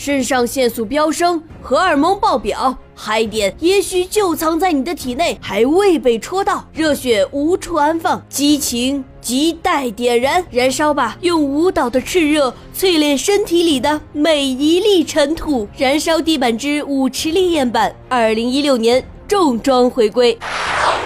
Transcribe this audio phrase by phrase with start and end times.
[0.00, 11.18] 肾上腺素飙升，荷尔蒙爆表，嗨点也许就藏在你的体内，还未被戳到，热血无处安放，激情亟待点燃，燃烧吧！
[11.22, 15.66] 用舞蹈的炽热淬炼身体里的每一粒尘土。
[15.76, 20.38] 燃烧地板之舞池烈焰版，二零一六年重装回归。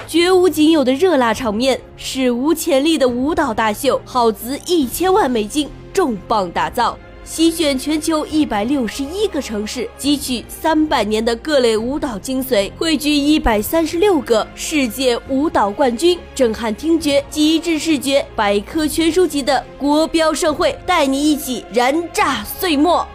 [0.07, 23.07] 绝无仅有的热辣场面，史无前例的舞蹈大秀，耗资一千万美金重磅打造，席卷全球一百六十一个城市，汲取三百年的各类舞蹈精髓，汇聚一百三十六个世界舞蹈冠军，震撼听觉，极致视觉，百科全书级的国标盛会，带你一起燃炸岁末。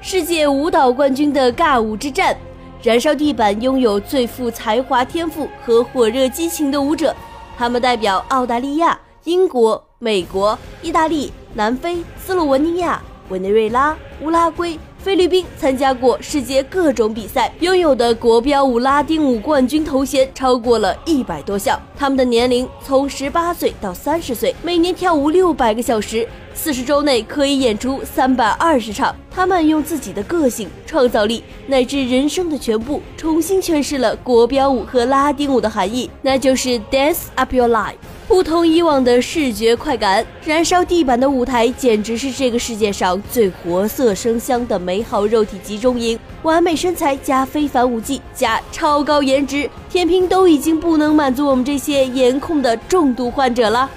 [0.00, 2.36] 世界舞蹈冠军的尬舞之战。
[2.82, 7.16] 燃烧地板拥有最富才华、天赋和火热激情的舞者，
[7.56, 14.78] 他们代表澳大利亚、英国、美国、意大利、南非、斯洛文尼亚、委内瑞拉、乌拉圭。
[14.98, 21.78] 菲律宾参加过世界各种比赛，拥有的国标舞拉丁舞冠军头衔超过了一百多项。
[21.94, 29.14] 他们的年龄从十八岁到三十岁，每年跳舞六百个小时，四十周内可以演出三百二十场。
[29.30, 37.96] 他们用自己的个性、创造力乃至人生的全部，重新诠释了国标舞和拉丁舞的含义，那就是 Dance Up Your Life。
[38.26, 46.18] 不同以往的视觉快感，燃烧地板的舞台简直是这个世界上最活色生香的美好肉体集中营。
[46.42, 53.88] 完美身材加非凡舞技加超高颜值，天平都已经不能满足我们这些颜控的重度患者了。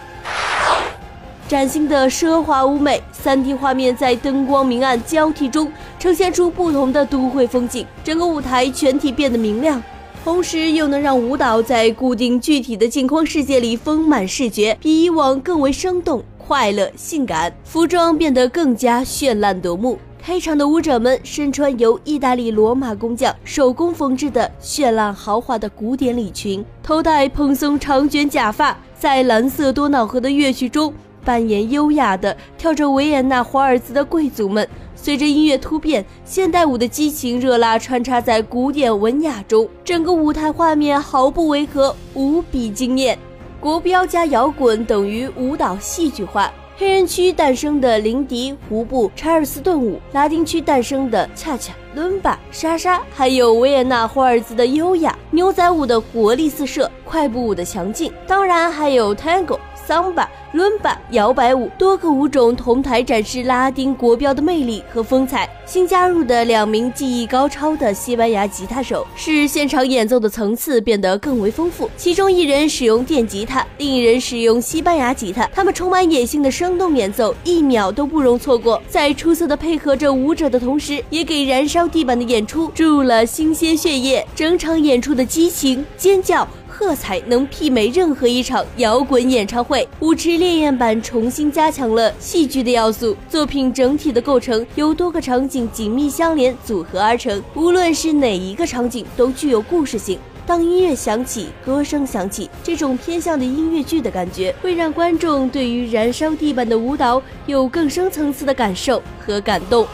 [1.48, 9.82] 崭新的奢华舞美，3D 画面在灯光明暗交替中呈现出不同的都会风景，整个舞台全体变得明亮。
[10.28, 17.50] 同时又能让舞蹈在固定具体的镜框世界里丰满视觉，比以往更为生动、快乐、性感。
[17.64, 19.98] 服装变得更加绚烂夺目。
[20.22, 30.94] 开场的舞者们身穿由意大利罗马工匠手工缝制的绚烂豪华的古典礼裙，头戴蓬松长卷假发，在蓝色多瑙河的乐曲中
[31.24, 34.68] 扮演优雅的跳着维也纳华尔兹的贵族们。
[35.00, 43.18] 随着音乐突变，现代舞的激情热辣穿插在古典文雅中，整个舞台画面毫不违和，无比惊艳。
[43.60, 46.52] 国标加摇滚等于舞蹈戏剧化。
[46.76, 59.58] 黑人区诞生的林迪、胡布、查尔斯顿舞，拉丁区诞生的恰恰、伦巴、莎莎，还有维也纳华尔兹的优雅，牛仔舞的活力四射，快步舞的强劲，当然还有 Tango。
[59.88, 65.50] 桑巴、伦巴、摇摆舞，多个舞种同台展示拉丁国标的魅力和风采。
[65.66, 71.90] 新加入的两名技艺高超的西班牙吉他手，使现场演奏的层次变得更为丰富。
[71.96, 75.50] 其中一人使用电吉他，另一人使用西班牙吉他。
[75.54, 78.82] 他们充满野性的生动演奏，一秒都不容错过。
[78.90, 84.26] 在出色的配合着舞者的同时，也给燃烧地板的演出注入了新鲜血液。
[84.36, 86.48] 整场演出的激情、尖叫。
[86.70, 89.88] 喝彩能媲美任何一场摇滚演唱会。
[90.00, 100.20] 舞池烈焰版重新加强了戏剧的要素，作品整体的构成由多个场景紧密相连组合而成，无论是哪一个场景都具有故事性。
[100.46, 109.88] 当音乐响起，歌声响起，这种偏向的音乐剧的感觉，会让观众对于燃烧地板的舞蹈有更深层次的感受和感动。